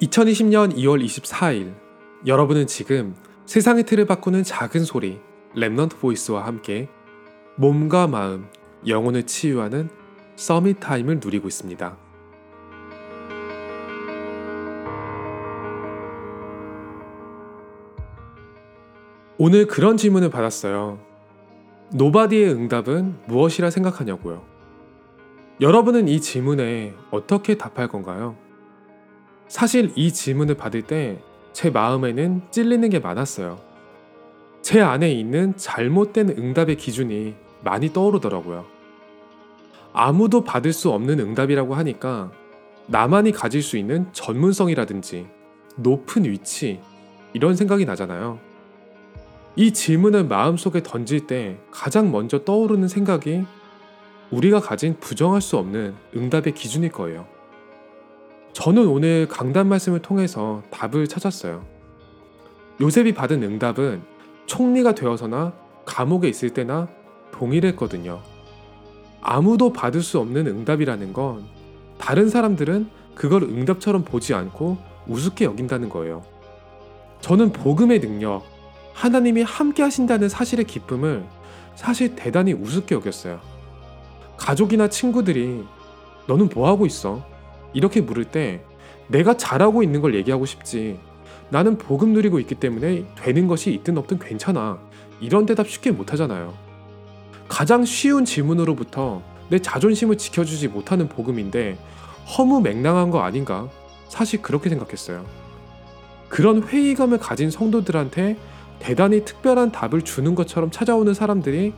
[0.00, 1.72] 2020년 2월 24일
[2.26, 3.14] 여러분은 지금
[3.46, 5.18] 세상의 틀을 바꾸는 작은 소리
[5.54, 6.88] Remnant Voice와 함께
[7.54, 8.46] 몸과 마음,
[8.86, 9.88] 영혼을 치유하는
[10.36, 11.96] Summit Time을 누리고 있습니다.
[19.38, 20.98] 오늘 그런 질문을 받았어요.
[21.94, 24.44] Nobody의 응답은 무엇이라 생각하냐고요.
[25.62, 28.36] 여러분은 이 질문에 어떻게 답할 건가요?
[29.48, 31.18] 사실 이 질문을 받을 때
[31.56, 33.58] 제 마음에는 찔리는 게 많았어요.
[34.60, 38.66] 제 안에 있는 잘못된 응답의 기준이 많이 떠오르더라고요.
[39.94, 42.30] 아무도 받을 수 없는 응답이라고 하니까
[42.88, 45.28] 나만이 가질 수 있는 전문성이라든지
[45.76, 46.78] 높은 위치,
[47.32, 48.38] 이런 생각이 나잖아요.
[49.56, 53.46] 이 질문을 마음속에 던질 때 가장 먼저 떠오르는 생각이
[54.30, 57.35] 우리가 가진 부정할 수 없는 응답의 기준일 거예요.
[58.56, 61.62] 저는 오늘 강단 말씀을 통해서 답을 찾았어요.
[62.80, 64.00] 요셉이 받은 응답은
[64.46, 65.52] 총리가 되어서나
[65.84, 66.88] 감옥에 있을 때나
[67.32, 68.22] 동일했거든요.
[69.20, 71.44] 아무도 받을 수 없는 응답이라는 건
[71.98, 76.24] 다른 사람들은 그걸 응답처럼 보지 않고 우습게 여긴다는 거예요.
[77.20, 78.42] 저는 복음의 능력,
[78.94, 81.26] 하나님이 함께 하신다는 사실의 기쁨을
[81.74, 83.38] 사실 대단히 우습게 여겼어요.
[84.38, 85.62] 가족이나 친구들이
[86.26, 87.35] 너는 뭐 하고 있어?
[87.72, 88.62] 이렇게 물을 때
[89.08, 90.98] 내가 잘하고 있는 걸 얘기하고 싶지.
[91.48, 94.78] 나는 복음 누리고 있기 때문에 되는 것이 있든 없든 괜찮아.
[95.20, 96.54] 이런 대답 쉽게 못 하잖아요.
[97.48, 101.78] 가장 쉬운 질문으로부터 내 자존심을 지켜주지 못하는 복음인데
[102.36, 103.68] 허무 맹랑한 거 아닌가?
[104.08, 105.24] 사실 그렇게 생각했어요.
[106.28, 108.36] 그런 회의감을 가진 성도들한테
[108.80, 111.72] 대단히 특별한 답을 주는 것처럼 찾아오는 사람들이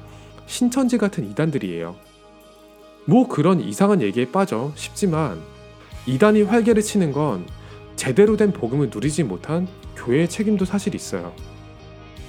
[0.46, 1.94] 신천지 같은 이단들이에요.
[3.04, 5.40] 뭐 그런 이상한 얘기에 빠져 싶지만
[6.08, 7.46] 이단이 활개를 치는 건
[7.94, 11.34] 제대로 된 복음을 누리지 못한 교회의 책임도 사실 있어요.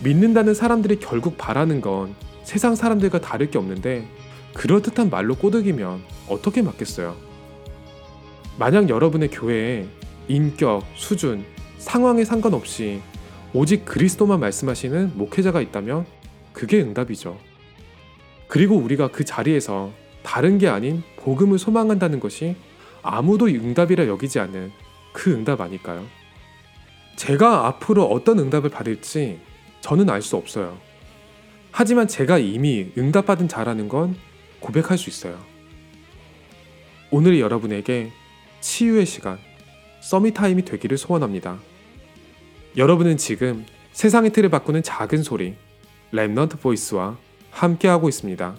[0.03, 4.05] 믿는다는 사람들이 결국 바라는 건 세상 사람들과 다를 게 없는데
[4.53, 7.15] 그럴듯한 말로 꼬드기면 어떻게 맞겠어요?
[8.57, 9.87] 만약 여러분의 교회에
[10.27, 11.45] 인격, 수준,
[11.77, 12.99] 상황에 상관없이
[13.53, 16.05] 오직 그리스도만 말씀하시는 목회자가 있다면
[16.51, 17.37] 그게 응답이죠.
[18.49, 22.57] 그리고 우리가 그 자리에서 다른 게 아닌 복음을 소망한다는 것이
[23.01, 24.71] 아무도 응답이라 여기지 않는
[25.13, 26.05] 그 응답 아닐까요?
[27.15, 29.39] 제가 앞으로 어떤 응답을 받을지
[29.81, 30.77] 저는 알 수 없어요.
[31.71, 34.15] 하지만 제가 이미 응답받은 자라는 건
[34.59, 35.39] 고백할 수 있어요.
[37.11, 38.11] 오늘 여러분에게
[38.61, 39.37] 치유의 시간,
[40.01, 41.59] Summit Time이 되기를 소원합니다.
[42.77, 45.55] 여러분은 지금 세상의 틀을 바꾸는 작은 소리,
[46.13, 47.17] Remnant Voice와
[47.51, 48.55] 함께하고 있습니다.